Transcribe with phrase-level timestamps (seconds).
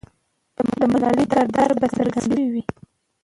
[0.79, 2.63] د ملالۍ کردار به څرګند سوی وي.